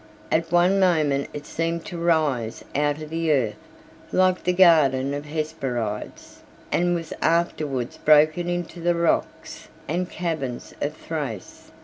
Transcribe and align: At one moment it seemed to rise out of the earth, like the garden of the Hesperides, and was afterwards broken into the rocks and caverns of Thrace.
At 0.31 0.51
one 0.51 0.79
moment 0.79 1.29
it 1.31 1.45
seemed 1.45 1.85
to 1.85 1.97
rise 1.99 2.63
out 2.73 3.03
of 3.03 3.11
the 3.11 3.31
earth, 3.31 3.63
like 4.11 4.43
the 4.45 4.51
garden 4.51 5.13
of 5.13 5.25
the 5.25 5.29
Hesperides, 5.29 6.41
and 6.71 6.95
was 6.95 7.13
afterwards 7.21 7.97
broken 7.97 8.49
into 8.49 8.79
the 8.81 8.95
rocks 8.95 9.67
and 9.87 10.09
caverns 10.09 10.73
of 10.81 10.95
Thrace. 10.97 11.69